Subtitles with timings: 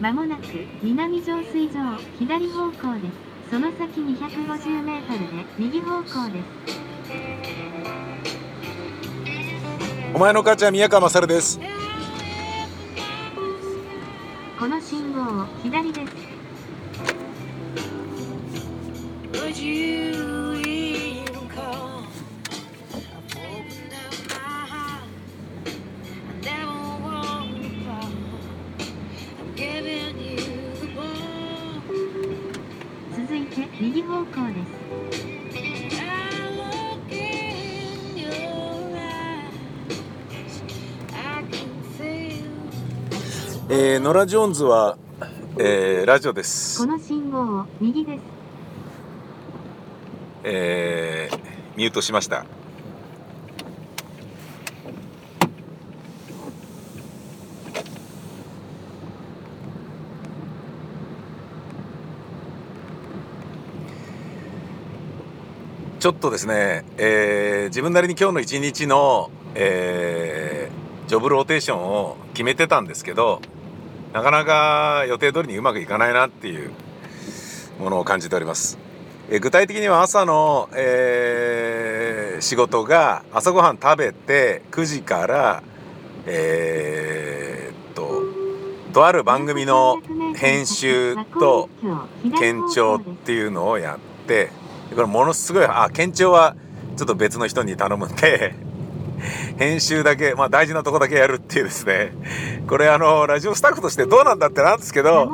[0.00, 0.42] まもなく
[0.82, 3.50] 南浄水場左方向です。
[3.50, 6.46] その先250メートルで右方向です。
[10.14, 11.60] お前の母ちゃん宮川勝です。
[43.72, 44.98] えー、ノラ・ジョーンズは、
[45.56, 46.80] えー、ラジオです。
[46.80, 48.20] この信号を右です。
[50.42, 51.38] えー、
[51.76, 52.44] ミュートしました。
[66.00, 73.42] ちょっとですね、えー自分なりに今日の一日の、えージョブローテーションを決めてたんですけど
[74.12, 76.70] なかなか予定通りにうまくいかないなっていう
[77.78, 78.78] ものを感じております。
[79.30, 85.62] え具体的には朝の、えー仕事が朝ごはん食べて9時から
[86.26, 88.22] えーっと
[88.92, 89.98] とある番組の
[90.34, 91.68] 編集と
[92.38, 94.50] 県庁っていうのをやって
[94.94, 96.56] これものすごいあ県庁は
[96.96, 98.54] ちょっと別の人に頼むんで
[99.58, 102.12] 編集だけまあ大事なとこだけやるっていうですね。
[102.66, 105.32] これあのラジオスタッフとしてどうなんだってなんですけど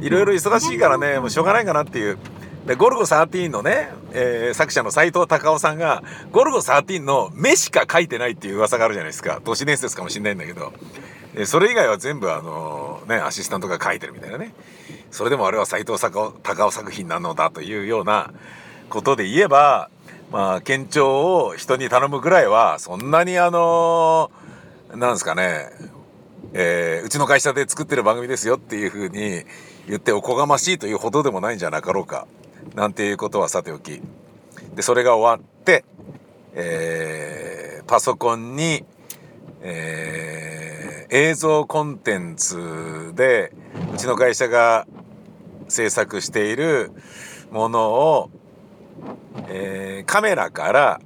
[0.00, 2.18] いろいろ忙しいからねもうしょうがないかなっていう。
[2.66, 6.02] でゴルゴ13のね、えー作者の斎藤隆夫さんが
[6.32, 9.40] ゴルゴ13の目しか書いてないっていう噂があるじゃないですか。
[9.42, 10.72] 都市伝説かもしれないんだけど。
[11.34, 14.54] でそれ以外は全部あのねアシスタントが書いてるみたいなね。
[15.10, 18.32] それでもあれは斎藤隆夫作品なのだというような
[18.90, 19.88] ことで言えば
[20.30, 24.30] まあ県庁を人に頼むぐらいはそんなにあの
[24.94, 25.70] なんですかね
[26.52, 29.44] えーうちの会社で作ってる番組ですよっていうふうに
[29.86, 32.26] 言っておこがましいというほどでもないんじゃなかろうか
[32.74, 34.00] なんていうことはさておき。
[34.74, 35.84] でそれが終わって、
[36.54, 38.84] えーパソコンに、
[39.62, 43.54] えー映像コンテンツで
[43.94, 44.86] うちの会社が
[45.68, 46.92] 制作している
[47.50, 48.30] ものを、
[49.48, 51.00] えーカメラから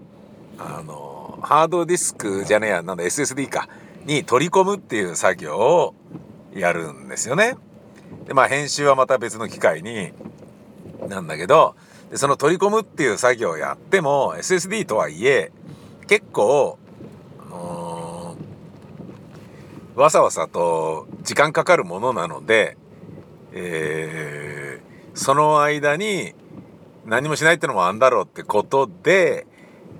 [0.58, 3.68] あのハードディスクじゃねえやなんだ SSD か
[4.04, 5.94] に取り込むっていう作業を
[6.54, 7.56] やるんですよね。
[8.26, 10.12] でまあ編集はまた別の機械に
[11.08, 11.74] なんだけど
[12.10, 15.50] でその取り込むっていう作業をやっても SSD とはいえ
[16.06, 16.78] 結構、
[17.46, 22.76] あのーわさわさと時間かかるものなので、
[23.52, 26.34] えーその間に
[27.06, 29.46] 何もしないってのもあんだろうってことで、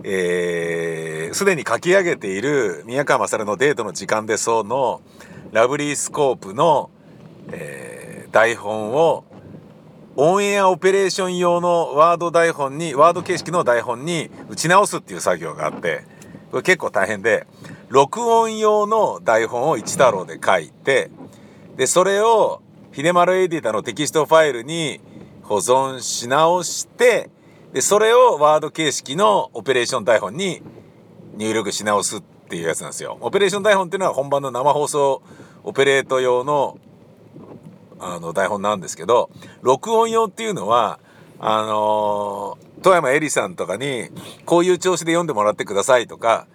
[0.04, 5.00] えーすでに書き上げている宮川勝のデートの時間でそうの
[5.52, 6.91] ラブリースコープの、
[7.50, 9.24] えー台本を
[10.16, 16.04] オンエアオペレーション用のワード台本にワード形式の台本に打ち直すっていう作業があって
[16.50, 17.46] これ結構大変で
[17.88, 21.10] 録音用の台本を一太郎で書いて
[21.76, 22.62] でそれを
[22.94, 25.00] 秀丸エディタのテキストファイルに
[25.42, 27.30] 保存し直して
[27.72, 30.62] でそれをワード形式のオペレーション台本に
[31.36, 33.16] 入力し直すっていうやつなんですよ。
[33.20, 35.22] オペレーション台本っていうのは本番の生放送
[35.64, 36.78] オペレート用の
[37.98, 39.30] あの台本なんですけど
[39.62, 40.98] 録音用っていうのは
[41.38, 44.09] あのー富山えりさんとかに
[44.44, 46.48] こういう調子で読んでもらってくださいとか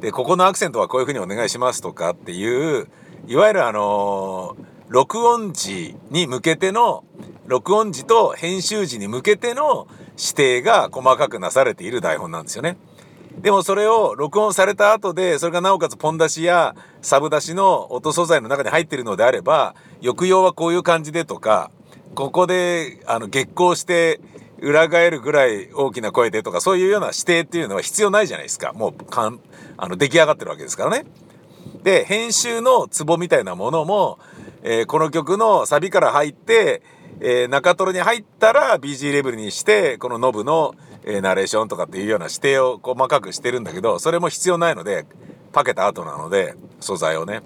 [0.00, 2.88] でここのアクセントはこういうふうにお願いしますとかっていう
[3.28, 7.04] いわゆるあのー録音時に向けての
[7.48, 9.88] 録音時と編集時に向けての
[10.18, 12.76] 指定が細かくなされている台本なんですよね。
[13.38, 21.70] でもそれを録音された後でそれがなおかつポン出しやサブ出しの音素材の中に入っているのであれば抑揚はこういう感じでとか
[22.14, 24.20] ここであの激光して
[24.60, 29.40] 裏返るぐらい大きな声でとかそういうような指定っていうのは必要ないじゃないですかもうかん
[29.78, 31.06] あの出来上がってるわけですからね。
[31.82, 34.18] で編集のツボみたいなものも、
[34.62, 36.82] えーこの曲のサビから入って、
[37.20, 40.74] えー中トロに入ったら BG レベルにしてこのノブの、
[41.04, 45.06] えーナレーションとかっていうような指定を細かくしてるんだけどそれも必要ないので
[45.52, 47.42] パケた後なので素材をね。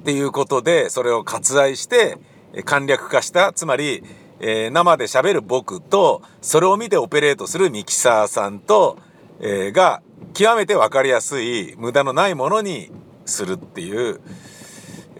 [0.00, 2.16] っていうことでそれを割愛して
[2.52, 4.02] え簡略化したつまり、
[4.40, 8.98] えー生で喋る僕とそれを見てオペレートするミキサーさんと、
[9.40, 10.02] えーが
[10.34, 12.90] 極めて分かりやすい無駄のないものに
[13.24, 14.20] するっていう、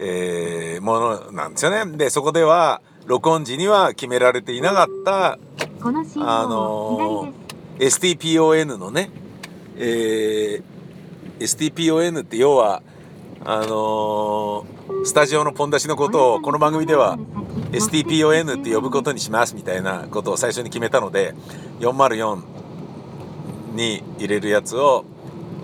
[0.01, 1.97] えーものなんですよね。
[1.97, 5.37] でそこでは録音時には決められていなかった
[6.25, 7.33] あをの
[7.77, 9.11] 左です STPON のね、
[9.77, 10.63] えー
[11.39, 12.81] STPON って要は
[13.45, 17.17] あのースタジオのポン出しのことをこの番組では
[17.71, 21.33] STPON って呼ぶことにしますみたいなことを最初に決めたので
[21.79, 22.43] 404
[23.73, 25.05] に入れるやつを、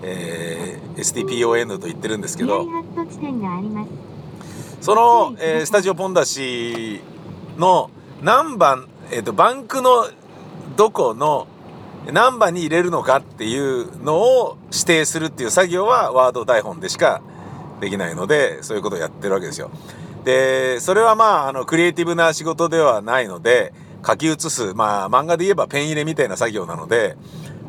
[0.02, 2.64] えー STPON と言ってるんですけど
[4.80, 7.00] その、えースタジオポン出し
[7.56, 7.90] の
[8.22, 10.06] 何番、えー、とバンクの
[10.76, 11.46] どこの
[12.12, 17.20] 何番に入れるのかっていうのを指定するっていう作業はワード台本でしか
[17.80, 19.70] できないのでそういうことをやってるわけですよ。
[20.24, 23.72] でそれはまああのクリエイティブな仕事ではないので
[24.06, 27.16] 書き写すまあ漫画で言えばペン入れみたいな作業なので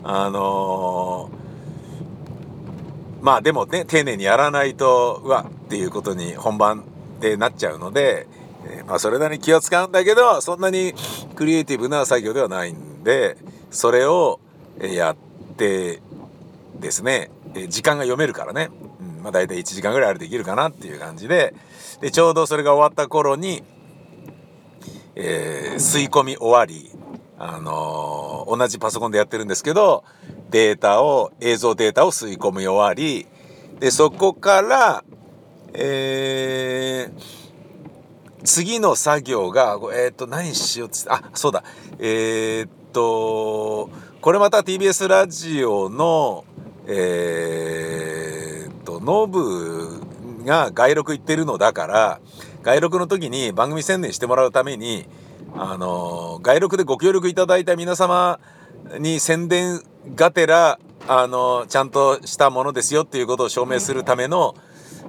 [0.04, 1.40] あのー
[3.22, 6.84] まあでもね丁寧にやらないとうわっていうことに本番
[7.20, 8.28] でなっちゃうので、
[8.66, 10.94] えーまあそれなりに気を使うんだけどそんなに
[11.36, 13.38] クリエイティブな作業ではないんで
[13.72, 14.40] それを
[14.80, 15.16] やっ
[15.58, 16.02] て
[16.80, 17.32] ですね。
[17.56, 18.70] え時間が読めるからね、
[19.02, 21.54] うんまあ、大体1時間ぐらいあれできるかなっていう感じで。
[22.00, 23.64] でちょうどそれが終わった頃に、
[25.16, 26.92] えー吸い込み終わり、
[27.38, 30.04] あのー同じパソコンでやってるんですけど
[30.50, 33.28] データを映像データを吸い込み終わり
[33.80, 35.04] でそこから、
[35.74, 37.40] えー
[38.44, 41.64] 次の作業がえっ、と何しようってあそうだ。
[42.00, 43.90] えーっと
[44.22, 46.46] これまた TBS ラジオの
[46.88, 50.02] えーっとノブ
[50.46, 52.20] が外録行ってるのだから
[52.64, 55.06] 外録の時に番組宣伝してもらうために
[55.56, 58.40] あの外録でご協力いただいた皆様
[59.00, 59.82] に宣伝
[60.16, 64.56] がてらあのちゃんとしたものですよっていうことを証明するための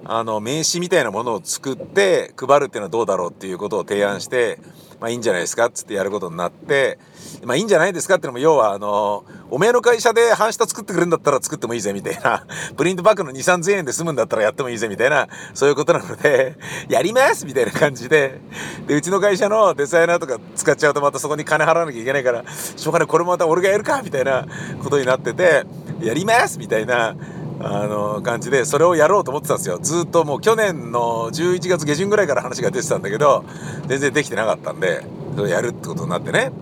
[0.05, 4.59] あの名刺みたいなものを作って配るっていうのはどうだろうっていうことを提案して、
[5.01, 6.99] まあいいんじゃないですかっつってやることになって、
[7.45, 16.57] まあいいんじゃないですかってのも要はあの、おめえの会社で半下作ってくれるんだったら作ってもいいぜみたいな、 プリントバッグの2、3000円で済むんだったらやってもいいぜみたいな、そういうことなので、
[16.89, 18.41] やりますみたいな感じで、
[18.87, 22.45] で、うちの会社のデザイナーとか使っちゃうとまたそこに金払わなきゃいけないから、
[22.77, 24.47] しょうがない、これもまた俺がやるかみたいな
[24.83, 25.65] ことになってて、
[26.01, 27.15] やりますみたいな、
[27.63, 29.79] あの感じでそれをやろうと思ってたんですよ。
[29.79, 33.45] ずっともう去年の11月下旬ぐらいから話が出てたんだけど
[33.87, 35.05] 全然できてなかったんで
[35.37, 36.53] それをやるってことになってね。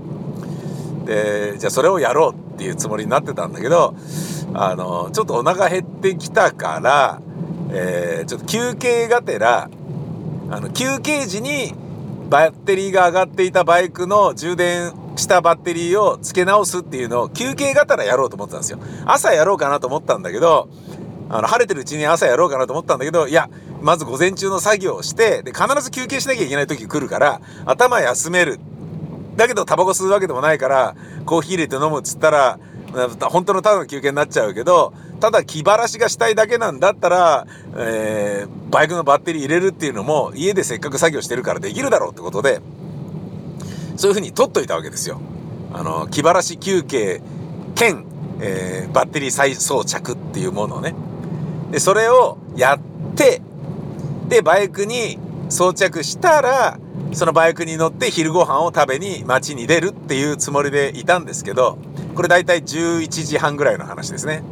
[1.05, 3.95] でじゃあそれをやろうっていうつもりになってたんだけど
[4.53, 7.21] あのちょっとお腹減ってきたから、
[7.71, 9.71] えーちょっと休憩がてら
[10.51, 11.75] あの休憩時に
[12.29, 18.79] バッテリーが上がっていたバイクの充電したバッテリーを付け直すっていうのを休憩がたらやろうと思ってたんですよ。
[19.05, 20.69] 朝やろうかなと思ったんだけど
[21.29, 23.51] あの晴れてるうちに朝やろうかなと思ったんだけどいや
[23.83, 28.59] まず午前中の作業をしてで必ず休憩しなきゃいけない時来るから頭休める。
[29.37, 32.59] だけどタバコ吸うわけでもないからコーヒー入れて飲むっつったら
[33.21, 42.61] 本当のただの休憩になっちゃうけどただ気晴らしがしたいだけなんだったら、えーバイクのバッテリー入れるっていうのも家でせっかく作業してるからできるだろうってことで
[43.99, 45.21] そういうふうに取っといたわけですよ。
[45.75, 47.21] あの気晴らし休憩
[47.75, 48.07] 兼、
[48.41, 50.95] えーバッテリー再装着っていうものをね
[51.71, 53.43] でそれをやって
[54.29, 55.19] でバイクに
[55.51, 56.79] 装着したら
[57.13, 61.77] そのバイクに乗って昼ご飯を食べに街に出るっていうつもりでいたんですけど
[62.15, 64.43] これ大体11時半ぐらいの話ですね。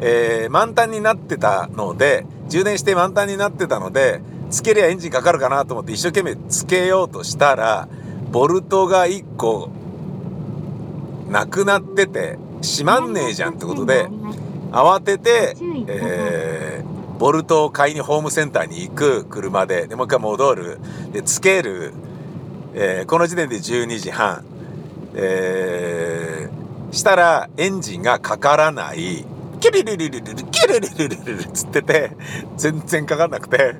[0.00, 7.88] えー満タンになってたので充電して満タンになってたのでつけりゃエンジンかかるかなと思って一生懸命つけようとしたら
[8.30, 9.70] ボルトが1個
[11.28, 14.08] なくなってて閉まんねえじゃんってことで
[14.70, 15.56] 慌てて、
[15.88, 19.86] えーボルトを買いにホームセンターに行く車で。
[19.86, 20.78] でもう一回戻る。
[21.12, 21.92] でつける、
[22.72, 24.42] えーこの時点で12時半、
[25.14, 29.26] えーしたらエンジンがかからない。
[29.60, 32.16] キュリリリリリリキュリリリリリリつってて
[32.56, 33.76] 全然かかんなくて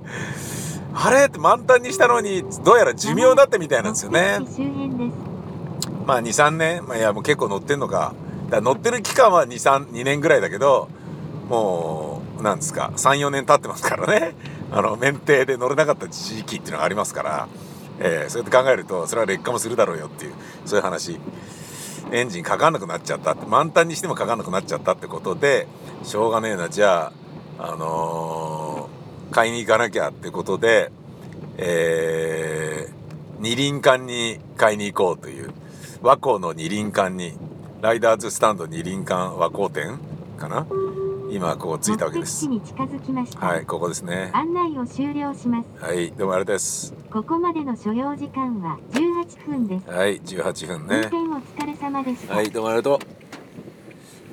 [0.94, 4.38] あれって満タンにしたのにどうやら寿命だったみたいなんですよね。
[6.06, 8.14] まあ23年、まあ、いやもう結構乗ってんのか。
[8.48, 10.88] だ乗ってる期間は232年ぐらいだけど
[11.48, 12.92] もうなんですか。
[12.96, 14.34] 34年経ってますからね。
[14.72, 17.48] あの免停で乗れなかった時期っていうのがありますから、
[17.98, 20.32] えーそうやって考えるとそれは劣化もするだろうよっていう
[20.64, 21.18] そういう話。
[22.12, 25.68] エンジンかかんなくなっちゃったって満タンにしてもかかんなくなっちゃったってことで
[26.02, 26.68] しょうがねえな。
[26.68, 27.12] じゃ
[27.58, 28.79] ああのー
[29.30, 30.90] 買いに行かなきゃってことで
[31.56, 33.00] えー
[33.40, 35.50] 二輪館に買いに行こうという
[36.02, 37.32] 和光の二輪館に
[37.80, 39.98] ライダーズスタンド二輪館和光店
[40.36, 40.66] かな？
[41.30, 43.46] 今ここ着いたわけです目的地に近づきました。
[43.46, 45.82] はいここですね案内を終了します。
[45.82, 49.90] はいどうもありがとうございますここまでの所要時間は18分です。
[49.90, 52.34] はい18分運ね転お疲れ様でした。
[52.34, 52.98] はいどうもありがとう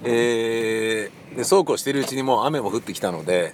[0.03, 3.53] えー、でそうこうしてるうちにもう雨も降ってきたので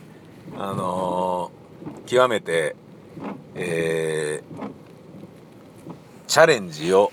[0.57, 1.63] あのー
[2.05, 2.75] 極めて
[3.55, 4.69] えー
[6.27, 7.11] チャレンジを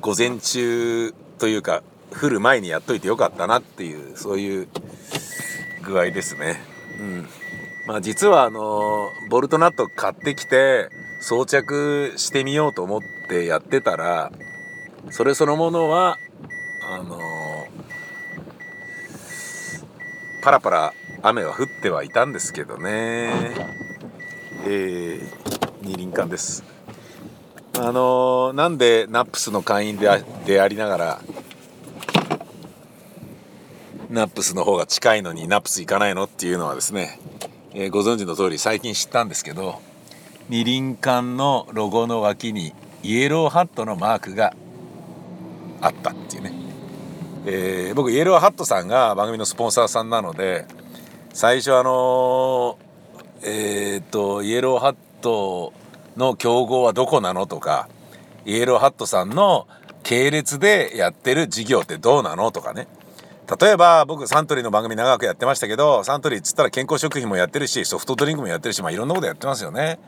[0.00, 4.68] 午前中というか降る前にやっといてよかったなっていうそういう
[5.84, 6.60] 具合ですね。
[6.98, 7.26] うん。
[7.86, 10.88] まあ実はあのボルトナット買ってきて
[11.20, 14.32] 装着してみようと思ってやってたら
[15.10, 16.18] それそのものは
[16.82, 17.18] あの
[20.42, 20.94] パラパラ
[21.26, 23.32] 雨は降ってはいたんですけどね。
[24.66, 25.22] えー、
[25.80, 26.62] 2りんかんです。
[27.78, 31.20] あのなんでナップスの会員であでありながら
[34.10, 37.18] ナップスの方が近いのにナップス行かないのっていうのはですね、
[37.72, 39.80] えーご存知の通り最近知ったんですけど
[40.50, 44.54] 2りんかんのロゴの脇にイエローハットのマークが
[45.80, 46.52] あったっていうね、
[47.46, 50.66] えー僕イエローハットさんが番組のスポンサーさんなので
[51.34, 52.78] 最初あの
[53.42, 55.72] えーっとイエローハット
[56.16, 57.88] の競合はどこなのとか
[58.46, 59.66] イエローハットさんの
[60.04, 62.86] 系列でやってる事業ってどうなのとかね。
[63.60, 69.98] 例えば僕サントリーの番組長くやってましたけどサントリーっつったら健康食品もやってるしソフトドリンクもやってるしまあいろんなことやってますよね。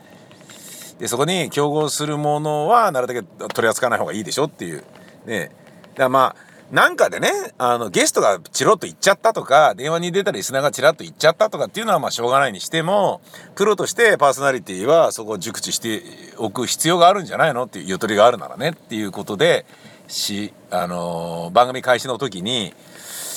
[0.97, 4.85] でそこに競合するものはなるだけ取り扱わない方がいいでしょっていう。
[5.25, 5.51] ね。
[5.89, 13.21] だからまあなんかでねあのゲストがチロッと言っちゃったとか電話に出たリスナーがチラッと言っちゃったとかっていうのはまあしょうがないにしても
[13.55, 16.03] プロとしてパーソナリティはそこを熟知して
[16.37, 19.65] おく必要があるんじゃないのっていうゆとりがあるならねっていうことで
[20.09, 22.73] しあのー番組開始の時に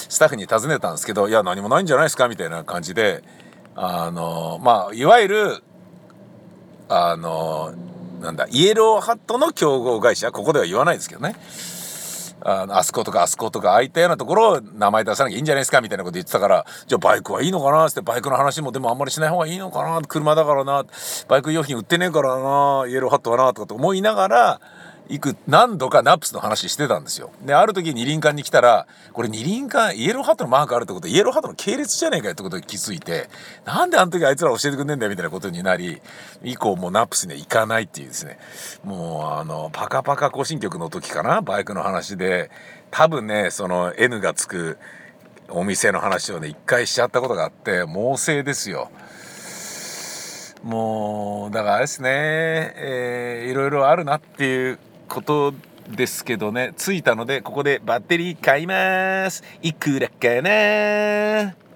[0.08, 3.22] スタッフに尋ねたんですけど「いや何もないんじゃないですか」みたいな感じで
[3.76, 5.62] あのーまあいわゆる
[6.88, 7.72] あの
[8.20, 11.36] なんだイエローハットの競合会社ここでは言わないですけどね。
[12.42, 20.84] あのあそことかあそことかああいったようなところを名前出さなきゃいいんじゃないですかみたいなこと言ってたからじゃあバイクはいいのかなってバイクの話もでもあんまりしない方がいいのかな車だからな
[21.28, 24.60] バイク用品売ってねえからなイエローハットはなとかと思いながら
[25.10, 27.32] いく何度かナップスの話してたんですよ。
[27.44, 33.28] である時2りんかんに来たらこれ2りんかんイエローハットのマークあるってことイエローハットの系列じゃねえかよってことに気づいて
[33.64, 36.00] なんであの時あいつら教えてくんねえんだよみたいなことになり
[36.44, 38.38] 以降もうナップスには行かないっていうですね
[38.84, 42.48] もうあのパカパカ行進曲の時かなバイクの話で
[42.92, 44.78] 多分ねその N がつく
[45.48, 48.90] お店の話をね一回しちゃったことがあって猛省ですよ。
[50.62, 54.78] もうだからあれですね、えーいろいろあるなっていう
[55.10, 55.52] こと
[55.88, 56.72] ですけどね。
[56.78, 59.42] 着いたのでここでバッテリー買います。
[59.60, 61.69] いくらかな？